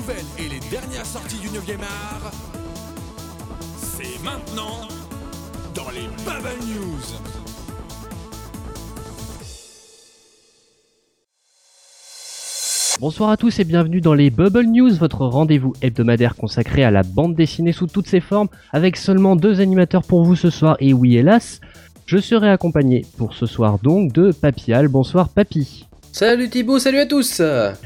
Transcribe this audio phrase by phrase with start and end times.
[0.00, 2.30] nouvelles et les dernières sorties du 9e art,
[3.76, 4.88] c'est maintenant
[5.74, 7.18] dans les Bubble News.
[13.00, 17.02] Bonsoir à tous et bienvenue dans les Bubble News, votre rendez-vous hebdomadaire consacré à la
[17.02, 20.94] bande dessinée sous toutes ses formes, avec seulement deux animateurs pour vous ce soir, et
[20.94, 21.60] oui hélas,
[22.06, 24.88] je serai accompagné pour ce soir donc de Papial.
[24.88, 25.89] Bonsoir Papy.
[26.12, 27.40] Salut Thibaut, salut à tous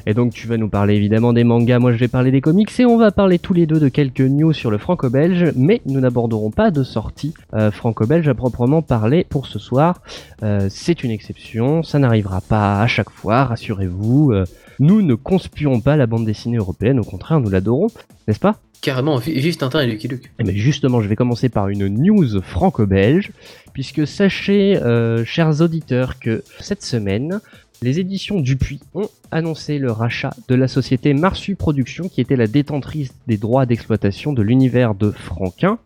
[0.06, 2.70] Et donc tu vas nous parler évidemment des mangas, moi je vais parler des comics
[2.80, 6.00] et on va parler tous les deux de quelques news sur le franco-belge, mais nous
[6.00, 10.00] n'aborderons pas de sortie euh, franco-belge à proprement parler pour ce soir.
[10.42, 14.32] Euh, c'est une exception, ça n'arrivera pas à chaque fois, rassurez-vous.
[14.32, 14.44] Euh,
[14.78, 17.88] nous ne conspuons pas la bande dessinée européenne, au contraire nous l'adorons,
[18.26, 18.60] n'est-ce pas?
[18.80, 20.30] Carrément, vi- vive Tintin et Lucky Luke.
[20.38, 23.32] Eh ben justement, je vais commencer par une news franco-belge,
[23.72, 27.40] puisque sachez, euh, chers auditeurs, que cette semaine,
[27.82, 32.46] les éditions Dupuis ont annoncé le rachat de la société Marsu Productions, qui était la
[32.46, 35.78] détentrice des droits d'exploitation de l'univers de Franquin,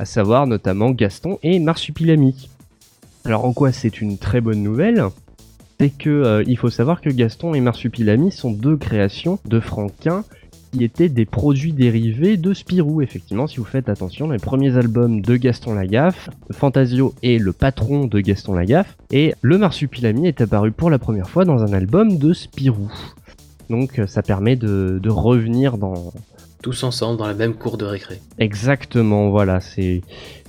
[0.00, 2.48] à savoir notamment Gaston et Marsupilami.
[3.24, 5.04] Alors en quoi c'est une très bonne nouvelle?
[5.80, 10.24] C'est que euh, il faut savoir que Gaston et Marsupilami sont deux créations de Franquin
[10.72, 13.00] qui étaient des produits dérivés de Spirou.
[13.00, 18.06] Effectivement, si vous faites attention, les premiers albums de Gaston Lagaffe, Fantasio est le patron
[18.06, 22.18] de Gaston Lagaffe, et le Marsupilami est apparu pour la première fois dans un album
[22.18, 22.90] de Spirou.
[23.70, 26.12] Donc euh, ça permet de, de revenir dans...
[26.64, 28.22] Tous ensemble dans la même cour de récré.
[28.38, 30.00] Exactement, voilà, c'est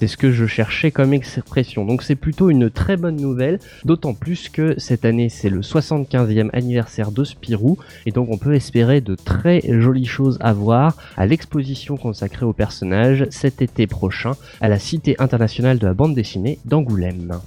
[0.02, 1.84] ce que je cherchais comme expression.
[1.84, 6.50] Donc c'est plutôt une très bonne nouvelle, d'autant plus que cette année c'est le 75e
[6.54, 11.26] anniversaire de Spirou, et donc on peut espérer de très jolies choses à voir à
[11.26, 16.60] l'exposition consacrée au personnage cet été prochain à la Cité internationale de la bande dessinée
[16.64, 17.42] d'Angoulême.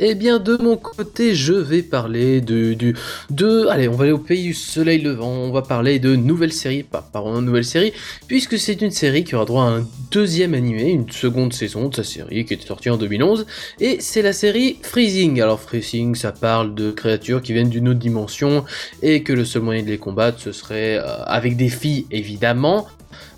[0.00, 2.96] Eh bien, de mon côté, je vais parler de, du,
[3.30, 6.52] de, allez, on va aller au pays du soleil levant, on va parler de nouvelle
[6.52, 7.92] série, pas, de nouvelle série,
[8.26, 11.94] puisque c'est une série qui aura droit à un deuxième animé, une seconde saison de
[11.94, 13.46] sa série qui était sortie en 2011,
[13.78, 15.40] et c'est la série Freezing.
[15.40, 18.64] Alors, Freezing, ça parle de créatures qui viennent d'une autre dimension,
[19.00, 22.88] et que le seul moyen de les combattre, ce serait euh, avec des filles, évidemment,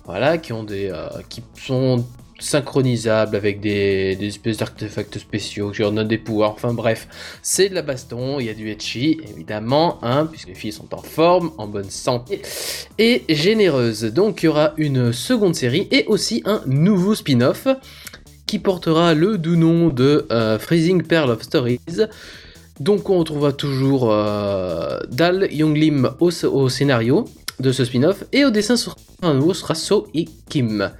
[0.06, 2.02] voilà, qui ont des, euh, qui sont
[2.38, 6.52] synchronisables avec des, espèces d'artefacts spéciaux qui leur donnent des pouvoirs.
[6.52, 7.08] Enfin bref,
[7.42, 10.94] c'est de la baston, il y a du etchi évidemment, hein, puisque les filles sont
[10.94, 12.42] en forme, en bonne santé
[12.98, 14.04] et généreuses.
[14.04, 17.68] Donc il y aura une seconde série et aussi un nouveau spin-off
[18.46, 21.80] qui portera le doux nom de euh, Freezing Pearl of Stories.
[22.78, 27.24] Donc on retrouvera toujours euh, Dal Yonglim au, au scénario
[27.60, 29.74] de ce spin-off et au dessin sur un nouveau sera
[30.14, 30.92] et Kim.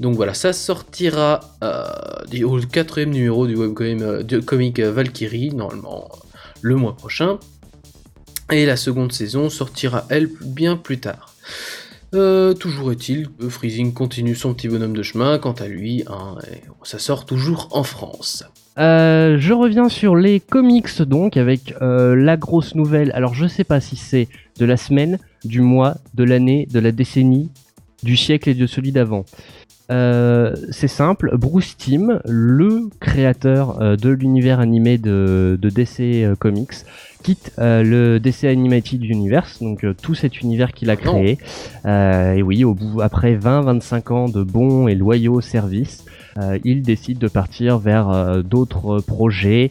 [0.00, 6.08] Donc voilà, ça sortira euh, au quatrième numéro du webcomic euh, comic euh, Valkyrie, normalement
[6.12, 6.16] euh,
[6.62, 7.38] le mois prochain.
[8.50, 11.34] Et la seconde saison sortira, elle, bien plus tard.
[12.12, 16.60] Toujours est-il que Freezing continue son petit bonhomme de chemin, quant à lui, hein, et
[16.84, 18.44] ça sort toujours en France.
[18.78, 23.12] Euh, je reviens sur les comics donc avec euh, la grosse nouvelle.
[23.14, 26.92] Alors je sais pas si c'est de la semaine, du mois, de l'année, de la
[26.92, 27.50] décennie,
[28.02, 29.24] du siècle et de celui d'avant.
[29.90, 36.84] Euh, c'est simple, Bruce Timm, le créateur euh, de l'univers animé de, de DC Comics,
[37.24, 41.38] quitte euh, le DC Animated Universe, donc euh, tout cet univers qu'il a Ah créé.
[41.86, 46.04] Euh, et oui, au bout, après 20-25 ans de bons et loyaux services,
[46.64, 49.70] il décide de partir vers euh, d'autres projets.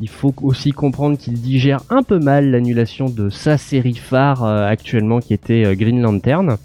[0.00, 4.66] Il faut aussi comprendre qu'il digère un peu mal l'annulation de sa série phare euh,
[4.66, 6.56] actuellement qui était euh, Green Lantern.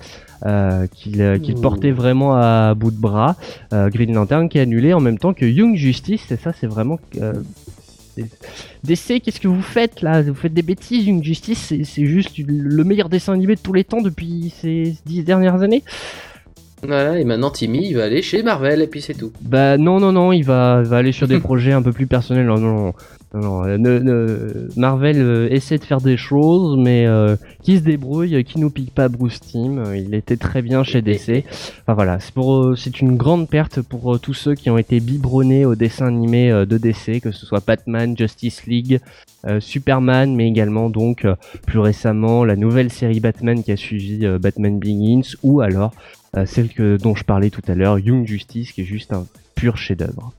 [0.45, 3.35] euh, qu'il euh, portait vraiment à bout de bras.
[3.73, 6.67] Euh, Green Lantern qui est annulé en même temps que Young Justice, et ça c'est
[6.67, 6.99] vraiment...
[7.21, 7.33] Euh,
[8.83, 10.21] DC, qu'est-ce que vous faites là?
[10.21, 13.71] Vous faites des bêtises, Young Justice, c'est c'est juste le meilleur dessin animé de tous
[13.71, 15.83] les temps depuis ces dix dernières années?
[16.81, 19.31] Voilà, et maintenant Timmy, il va aller chez Marvel, et puis c'est tout.
[19.41, 22.45] Bah non, non, non, il va, va aller sur des projets un peu plus personnels.
[22.45, 22.93] Non, non, non,
[23.33, 27.77] non, non, euh, ne- ne- Marvel euh, essaie de faire des choses, mais euh, qui
[27.77, 31.43] se débrouille, qui nous pique pas Bruce euh, il était très bien chez DC.
[31.83, 34.99] Enfin voilà, c'est pour, euh, c'est une grande perte pour tous ceux qui ont été
[34.99, 38.99] biberonnés au dessin animé de DC, que ce soit Batman, Justice League,
[39.59, 41.25] Superman, mais également donc
[41.65, 45.91] plus récemment la nouvelle série Batman qui a suivi Batman Begins, ou alors
[46.35, 49.25] euh, celle que, dont je parlais tout à l'heure, Young Justice, qui est juste un
[49.55, 50.33] pur chef-d'œuvre.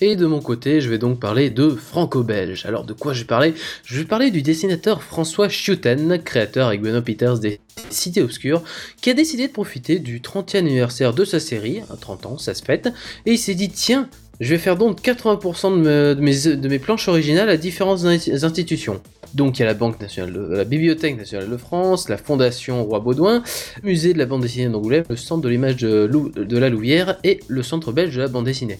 [0.00, 2.66] Et de mon côté, je vais donc parler de franco-belge.
[2.66, 3.54] Alors de quoi je vais parler?
[3.84, 8.64] Je vais parler du dessinateur François Schuten, créateur avec Benoît Peters des Cités Obscures,
[9.00, 12.54] qui a décidé de profiter du 30e anniversaire de sa série, à 30 ans, ça
[12.54, 12.88] se fête,
[13.26, 14.08] et il s'est dit tiens,
[14.40, 19.00] Je vais faire donc 80% de mes, planches originales à différentes institutions.
[19.34, 23.00] Donc il y a la Banque nationale, la Bibliothèque nationale de France, la Fondation Roi
[23.00, 23.42] Baudouin,
[23.82, 27.40] le Musée de la bande dessinée d'Angoulême, le Centre de l'image de la Louvière et
[27.48, 28.78] le Centre belge de la bande dessinée.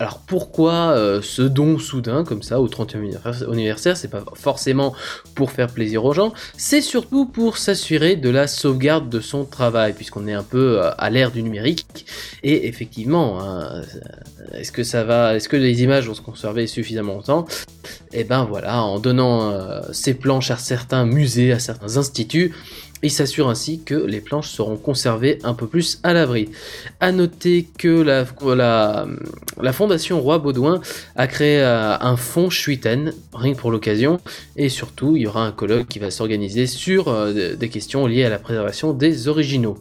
[0.00, 4.94] Alors pourquoi euh, ce don soudain comme ça au 30e anniversaire C'est pas forcément
[5.34, 9.94] pour faire plaisir aux gens, c'est surtout pour s'assurer de la sauvegarde de son travail,
[9.94, 12.06] puisqu'on est un peu euh, à l'ère du numérique.
[12.44, 13.82] Et effectivement, hein, euh,
[14.52, 17.46] est-ce que ça va, est-ce que les images vont se conserver suffisamment longtemps?
[18.12, 19.52] Et eh ben voilà, en donnant
[19.92, 22.54] ces planches à certains musées, à certains instituts,
[23.02, 26.48] il s'assure ainsi que les planches seront conservées un peu plus à l'abri.
[27.00, 28.26] A noter que la,
[29.72, 30.80] fondation Roi Baudouin
[31.16, 34.20] a créé euh, un fonds Chuiten, rien que pour l'occasion,
[34.56, 38.24] et surtout il y aura un colloque qui va s'organiser sur euh, des questions liées
[38.24, 39.78] à la préservation des originaux.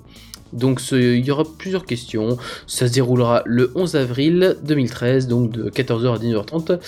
[0.53, 2.37] Donc il y aura plusieurs questions,
[2.67, 6.79] ça se déroulera le 11 avril 2013, donc de 14h à 19h30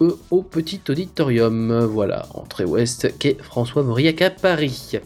[0.00, 4.98] euh, au petit auditorium, voilà, entrée ouest, quai François Mauriac à Paris.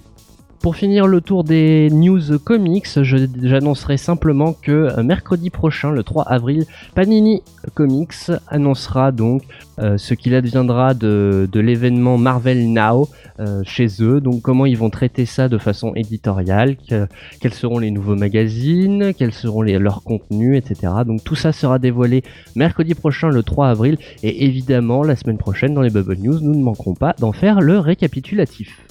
[0.60, 6.24] Pour finir le tour des news comics, j'annoncerai simplement que euh, mercredi prochain, le 3
[6.24, 6.64] avril,
[6.94, 7.42] Panini
[7.74, 9.42] Comics annoncera donc
[9.78, 13.08] euh, ce qu'il adviendra de, l'événement Marvel Now
[13.38, 14.20] euh, chez eux.
[14.20, 16.76] Donc comment ils vont traiter ça de façon éditoriale,
[17.40, 20.92] quels seront les nouveaux magazines, quels seront leurs contenus, etc.
[21.06, 22.22] Donc tout ça sera dévoilé
[22.54, 23.98] mercredi prochain, le 3 avril.
[24.22, 27.60] Et évidemment, la semaine prochaine, dans les Bubble News, nous ne manquerons pas d'en faire
[27.60, 28.85] le récapitulatif.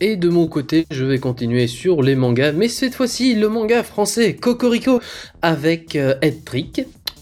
[0.00, 3.82] Et de mon côté, je vais continuer sur les mangas, mais cette fois-ci le manga
[3.82, 5.00] français Cocorico
[5.42, 6.14] avec euh.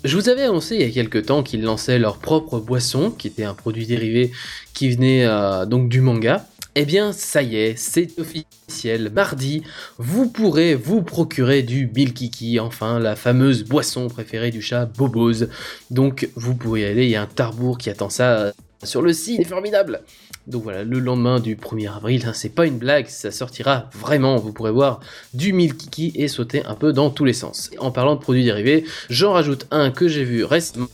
[0.02, 3.26] Je vous avais annoncé il y a quelques temps qu'ils lançaient leur propre boisson, qui
[3.26, 4.32] était un produit dérivé
[4.72, 6.46] qui venait euh, donc du manga.
[6.74, 9.10] Eh bien, ça y est, c'est officiel.
[9.12, 9.62] Mardi,
[9.98, 15.48] vous pourrez vous procurer du Bilkiki, enfin la fameuse boisson préférée du chat Bobose.
[15.90, 18.52] Donc, vous pouvez y aller, il y a un tarbour qui attend ça
[18.82, 20.02] sur le site, c'est formidable.
[20.46, 24.36] Donc voilà, le lendemain du 1er avril, hein, c'est pas une blague, ça sortira vraiment,
[24.36, 25.00] vous pourrez voir
[25.34, 27.70] du mille kiki et sauter un peu dans tous les sens.
[27.78, 30.88] En parlant de produits dérivés, j'en rajoute un que j'ai vu récemment,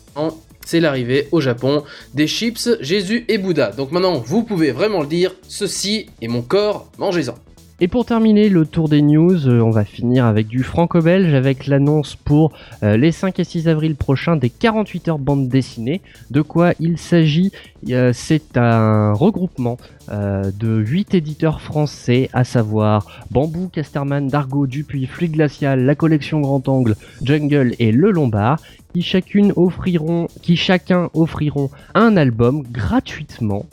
[0.64, 3.70] c'est l'arrivée au Japon des chips Jésus et Bouddha.
[3.70, 7.36] Donc maintenant, vous pouvez vraiment le dire, ceci est mon corps, mangez-en.
[7.78, 11.66] Et pour terminer le tour des news, euh, on va finir avec du franco-belge avec
[11.66, 12.52] l'annonce pour
[12.82, 16.00] euh, les 5 et 6 avril prochains des 48 heures bande dessinée.
[16.30, 17.52] De quoi il s'agit
[17.90, 19.76] euh, C'est un regroupement
[20.08, 26.66] de 8 éditeurs français, à savoir Bambou, Casterman, Dargo, Dupuis, Fluide Glacial, La Collection Grand
[26.68, 28.60] Angle, Jungle et Le Lombard,
[28.94, 33.66] qui, chacune offriront, qui chacun offriront un album gratuitement,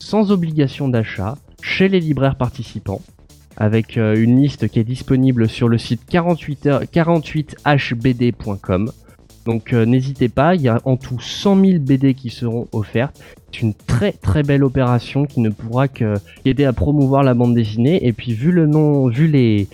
[0.00, 3.00] sans obligation d'achat, chez les libraires participants
[3.58, 8.90] avec euh, une liste qui est disponible sur le site 48, 48hbd.com.
[9.44, 13.20] Donc euh, n'hésitez pas, il y a en tout 100 000 BD qui seront offertes.
[13.50, 18.06] C'est une très très belle opération qui ne pourra qu'aider à promouvoir la bande dessinée.
[18.06, 19.68] Et puis vu le nom, vu les,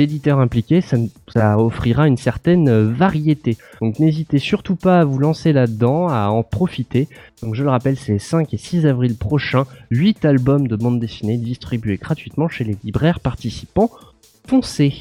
[0.00, 0.96] éditeurs impliqués, ça,
[1.32, 3.56] ça, offrira une certaine variété.
[3.80, 7.08] Donc n'hésitez surtout pas à vous lancer là-dedans, à en profiter.
[7.42, 11.38] Donc je le rappelle, c'est 5 et 6 avril prochain, 8 albums de bande dessinée
[11.38, 13.90] distribués gratuitement chez les libraires participants.
[14.46, 14.94] Foncez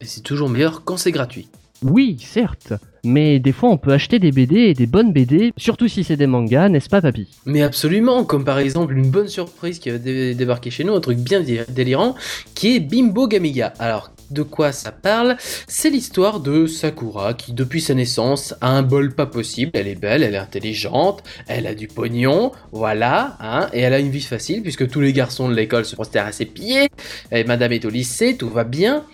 [0.00, 1.48] Et c'est toujours meilleur quand c'est gratuit.
[1.82, 2.74] Oui, certes,
[3.04, 6.16] mais des fois on peut acheter des BD et des bonnes BD, surtout si c'est
[6.16, 7.26] des mangas, n'est-ce pas papy?
[7.44, 11.18] Mais absolument, comme par exemple une bonne surprise qui a débarqué chez nous, un truc
[11.18, 12.14] bien délirant,
[12.54, 13.72] qui est Bimbo Gamiga.
[13.80, 15.36] Alors de quoi ça parle
[15.66, 19.70] C'est l'histoire de Sakura qui, depuis sa naissance, a un bol pas possible.
[19.74, 23.98] Elle est belle, elle est intelligente, elle a du pognon, voilà, hein, et elle a
[23.98, 26.88] une vie facile puisque tous les garçons de l'école se prosternent à ses pieds.
[27.30, 29.04] Et Madame est au lycée, tout va bien.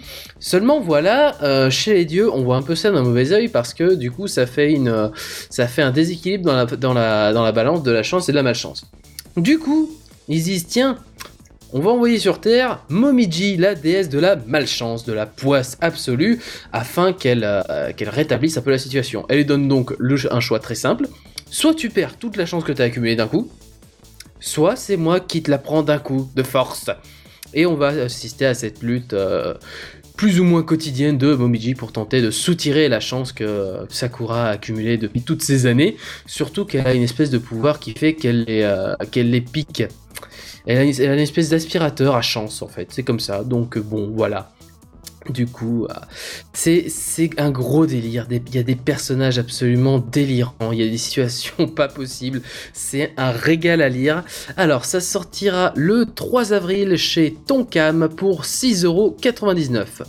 [0.41, 3.75] Seulement voilà, euh, chez les dieux, on voit un peu ça d'un mauvais oeil parce
[3.75, 5.11] que du coup, ça fait une,
[5.51, 8.33] ça fait un déséquilibre dans la, dans la, dans la balance de la chance et
[8.33, 8.85] de la malchance.
[9.37, 9.91] Du coup,
[10.29, 10.99] ils disent tiens,
[11.73, 16.41] on va envoyer sur Terre Momiji, la déesse de la malchance, de la poisse absolue,
[16.73, 19.27] afin qu'elle euh, rétablisse un peu la situation.
[19.29, 19.95] Elle lui donne donc
[20.31, 21.09] un choix très simple.
[21.51, 23.51] Soit tu perds toute la chance que tu as accumulée d'un coup,
[24.41, 26.91] soit c'est moi qui te la prends d'un coup, de force.
[27.55, 29.55] Et on va assister à cette lutte euh,
[30.17, 34.51] plus ou moins quotidienne de Momiji pour tenter de soutirer la chance que Sakura a
[34.51, 35.97] accumulée depuis toutes ces années.
[36.27, 39.85] Surtout qu'elle a une espèce de pouvoir qui fait qu'elle euh, qu'elle les pique
[40.67, 43.45] elle a, une, espèce d'aspirateur à chance en fait, c'est comme ça.
[43.45, 44.51] Donc bon, voilà.
[45.31, 45.95] Du coup, euh,
[46.55, 46.91] c'est
[47.37, 48.27] un gros délire.
[48.31, 50.73] Il y a des personnages absolument délirants.
[50.73, 52.41] Il y a des situations pas possibles.
[52.73, 54.25] C'est un régal à lire.
[54.57, 60.05] Alors, ça sortira le 3 avril chez Tonkam pour 6,99€.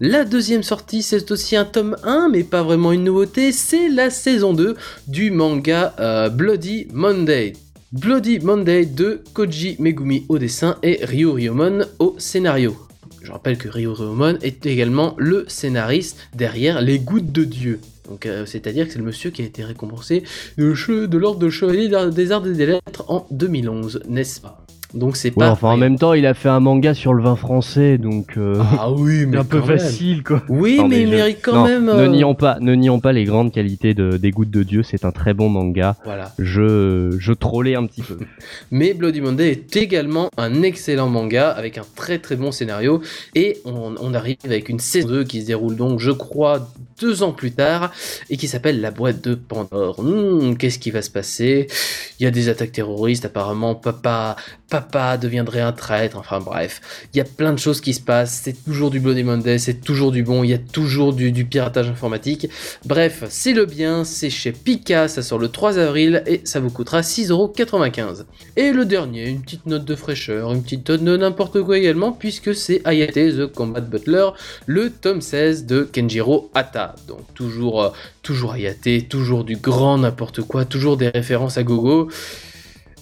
[0.00, 4.10] La deuxième sortie, c'est aussi un tome 1, mais pas vraiment une nouveauté, c'est la
[4.10, 4.76] saison 2
[5.06, 7.52] du manga euh, Bloody Monday.
[7.94, 12.76] Bloody Monday de Koji Megumi au dessin et Ryu Ryomon au scénario.
[13.22, 17.78] Je rappelle que Ryu Ryomon est également le scénariste derrière Les Gouttes de Dieu.
[18.26, 20.24] Euh, c'est-à-dire que c'est le monsieur qui a été récompensé
[20.58, 24.63] de, de l'ordre de chevalier des arts et des lettres en 2011, n'est-ce pas?
[24.94, 25.50] Donc c'est pas.
[25.50, 28.36] enfin, en même temps, il a fait un manga sur le vin français, donc.
[28.36, 30.42] Euh, ah oui, mais un peu facile, quoi.
[30.48, 31.86] Oui, mais, il mérite quand même.
[31.86, 34.82] Ne euh, nions pas, ne nions pas les grandes qualités de des Gouttes de Dieu.
[34.82, 35.96] C'est un très bon manga.
[36.04, 36.32] Voilà.
[36.38, 38.18] Je je trollais un petit peu.
[38.70, 43.02] mais Bloody Monday est également un excellent manga avec un très très bon scénario
[43.34, 46.68] et on, on arrive avec une saison 2 qui se déroule donc, je crois,
[47.00, 47.92] deux ans plus tard
[48.30, 50.02] et qui s'appelle La boîte de Pandore.
[50.02, 51.66] Hmm, qu'est-ce qui va se passer?
[52.20, 53.74] Il y a des attaques terroristes apparemment.
[53.74, 54.36] Papa,
[54.70, 54.83] papa
[55.20, 56.16] deviendrait un traître.
[56.16, 56.80] Enfin bref,
[57.12, 58.40] il y a plein de choses qui se passent.
[58.44, 60.44] C'est toujours du Bloody Monday, c'est toujours du bon.
[60.44, 62.48] Il y a toujours du, piratage informatique.
[62.84, 64.04] Bref, c'est le bien.
[64.04, 65.08] C'est chez Pika.
[65.08, 68.24] Ça sort le 3 avril et ça vous coûtera 6,95€.
[68.56, 72.12] Et le dernier, une petite note de fraîcheur, une petite note de n'importe quoi également,
[72.12, 74.28] puisque c'est Ayate the Combat Butler,
[74.66, 76.94] le tome 16 de Kenjiro Hata.
[77.08, 77.90] Donc toujours, euh,
[78.22, 82.08] toujours Ayate, toujours du grand n'importe quoi, toujours des références à gogo.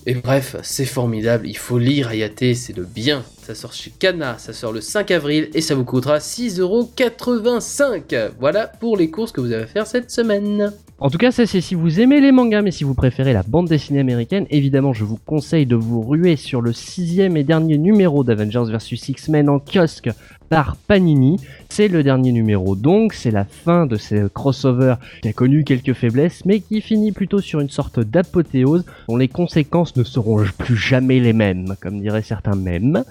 [0.05, 3.23] Et bref, c'est formidable, il faut lire Ayate, c'est le bien.
[3.45, 8.31] Ça sort chez Kana, ça sort le 5 avril et ça vous coûtera 6,85€.
[8.41, 10.73] Voilà pour les courses que vous avez à faire cette semaine.
[10.99, 13.45] En tout cas, ça c'est si vous aimez les mangas, mais si vous préférez la
[13.45, 17.79] bande dessinée américaine, évidemment, je vous conseille de vous ruer sur le sixième et dernier
[17.79, 20.11] numéro d'Avengers vs X-Men en kiosque
[20.53, 21.41] par Panini.
[21.71, 25.95] C'est le dernier numéro donc, c'est la fin de ce crossover qui a connu quelques
[25.95, 30.77] faiblesses, mais qui finit plutôt sur une sorte d'apothéose dont les conséquences ne seront plus
[30.77, 33.03] jamais les mêmes, comme diraient certains mêmes.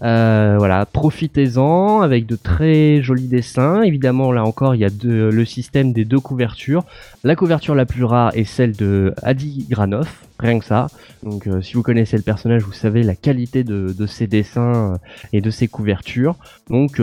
[0.00, 3.82] Euh, voilà, profitez-en avec de très jolis dessins.
[3.82, 6.84] Évidemment, là encore, il y a le système des deux couvertures.
[7.22, 10.88] La couverture la plus rare est celle de Adi Granoff, rien que ça.
[11.22, 14.96] Donc, euh, si vous connaissez le personnage, vous savez la qualité de, ses dessins euh,
[15.32, 16.36] et de ses couvertures.
[16.70, 17.00] Donc,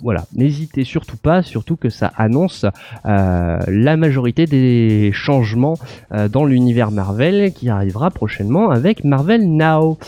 [0.00, 2.66] voilà, n'hésitez surtout pas, surtout que ça annonce
[3.04, 5.78] la majorité des changements
[6.30, 9.98] dans l'univers Marvel qui arrivera prochainement avec Marvel Now.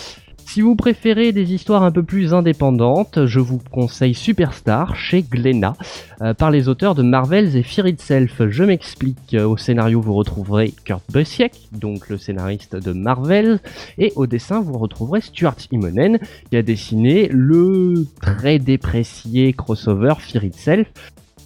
[0.46, 5.74] Si vous préférez des histoires un peu plus indépendantes, je vous conseille Superstar chez Glénat,
[6.22, 8.40] euh, par les auteurs de Marvels et Fear Itself.
[8.48, 13.58] Je m'explique, au scénario vous retrouverez Kurt Busiek, donc le scénariste de Marvel,
[13.98, 16.18] et au dessin vous retrouverez Stuart Immonen,
[16.50, 20.86] qui a dessiné le très déprécié crossover Fear Itself,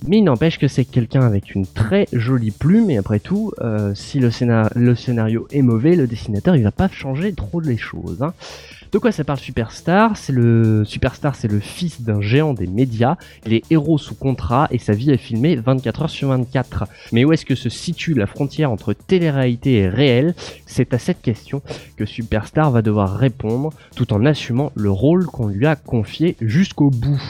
[0.06, 3.94] mais il n'empêche que c'est quelqu'un avec une très jolie plume, et après tout, euh,
[3.94, 8.22] si le, scénario est mauvais, le dessinateur il va pas changer trop les choses.
[8.22, 8.34] Hein.
[8.90, 10.16] De quoi ça parle Superstar?
[10.16, 13.16] C'est le Superstar, c'est le fils d'un géant des médias.
[13.44, 16.86] Il est héros sous contrat et sa vie est filmée 24 heures sur 24.
[17.12, 20.34] Mais où est-ce que se situe la frontière entre télé-réalité et réel?
[20.64, 21.60] C'est à cette question
[21.96, 26.88] que Superstar va devoir répondre tout en assumant le rôle qu'on lui a confié jusqu'au
[26.88, 27.20] bout.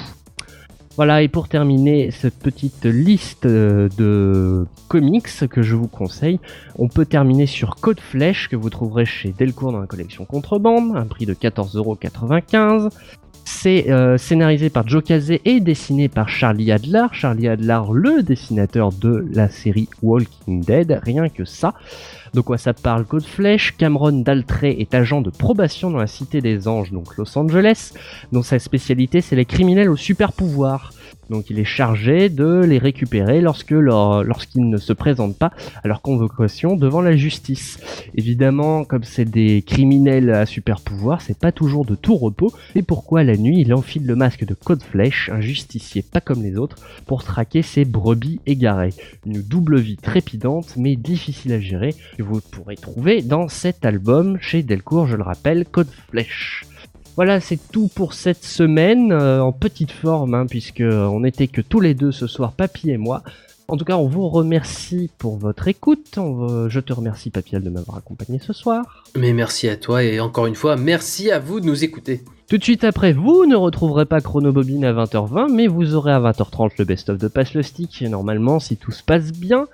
[0.98, 6.40] Voilà, et pour terminer cette petite liste euh, de comics que je vous conseille,
[6.76, 10.96] on peut terminer sur Code Flèche que vous trouverez chez Delcourt dans la collection Contrebande,
[10.96, 12.90] un prix de 14,95€.
[13.50, 17.06] C'est euh, scénarisé par Joe Casey et dessiné par Charlie Adler.
[17.12, 21.72] Charlie Adler, le dessinateur de la série Walking Dead, rien que ça.
[22.34, 26.42] De quoi ça parle Code Flèche Cameron Daltrey est agent de probation dans la Cité
[26.42, 27.94] des Anges, donc Los Angeles,
[28.32, 30.92] dont sa spécialité c'est les criminels aux super pouvoirs.
[31.30, 33.78] Donc il est chargé de les récupérer lorsqu'ils
[34.68, 37.78] ne se présentent pas à leur convocation devant la justice.
[38.14, 42.52] Évidemment, comme c'est des criminels à super pouvoir, c'est pas toujours de tout repos.
[42.74, 46.42] Et pourquoi la nuit il enfile le masque de Code Flèche, un justicier pas comme
[46.42, 48.94] les autres, pour traquer ses brebis égarées.
[49.26, 54.38] Une double vie trépidante mais difficile à gérer que vous pourrez trouver dans cet album
[54.40, 56.64] chez Delcourt, je le rappelle, Code Flèche.
[57.18, 61.60] Voilà, c'est tout pour cette semaine, euh, en petite forme, hein, puisque on n'était que
[61.60, 63.24] tous les deux ce soir, Papy et moi.
[63.66, 66.16] En tout cas, on vous remercie pour votre écoute.
[66.16, 69.02] Je te remercie, Papial, de m'avoir accompagné ce soir.
[69.16, 72.22] Mais merci à toi et encore une fois, merci à vous de nous écouter.
[72.48, 76.20] Tout de suite après, vous ne retrouverez pas Chronobobine à 20h20, mais vous aurez à
[76.20, 79.66] 20h30 le best-of de Passe le Stick, normalement, si tout se passe bien.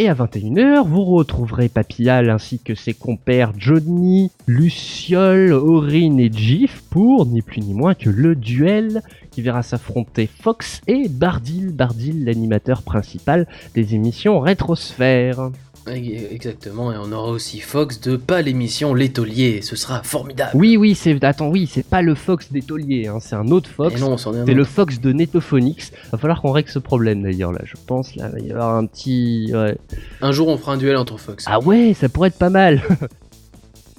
[0.00, 6.84] Et à 21h, vous retrouverez Papillal ainsi que ses compères Johnny, Luciole, Aurine et Jif
[6.88, 9.02] pour ni plus ni moins que le duel
[9.32, 15.50] qui verra s'affronter Fox et Bardil, Bardil l'animateur principal des émissions Rétrosphère.
[15.88, 20.52] Exactement, et on aura aussi Fox de pas l'émission L'étolier, ce sera formidable.
[20.54, 21.22] Oui, oui, c'est.
[21.24, 24.00] Attends, oui, c'est pas le Fox des tauliers, hein, c'est un autre Fox.
[24.46, 24.64] C'est le.
[24.64, 25.92] Fox de Netophonix.
[26.12, 27.60] Va falloir qu'on règle ce problème d'ailleurs là.
[27.64, 29.50] Je pense là, il va y avoir un petit.
[29.52, 29.76] ouais.
[30.20, 31.44] Un jour, on fera un duel entre Fox.
[31.46, 32.82] Ah ouais, ça pourrait être pas mal.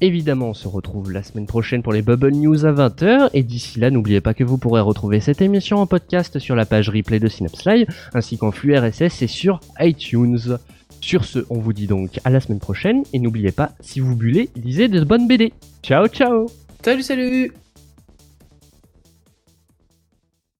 [0.01, 3.31] Évidemment, on se retrouve la semaine prochaine pour les Bubble News à 20h.
[3.33, 6.65] Et d'ici là, n'oubliez pas que vous pourrez retrouver cette émission en podcast sur la
[6.65, 10.57] page replay de Synapse Live, ainsi qu'en flux RSS et sur iTunes.
[11.01, 13.03] Sur ce, on vous dit donc à la semaine prochaine.
[13.13, 15.53] Et n'oubliez pas, si vous bullez, lisez de bonnes BD.
[15.83, 16.47] Ciao, ciao
[16.83, 17.51] Salut, salut